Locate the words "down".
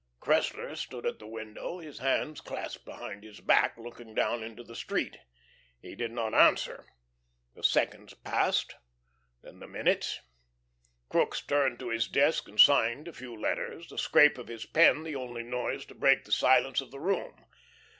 4.15-4.41